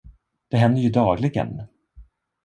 [0.49, 1.61] Det händer ju dagligen!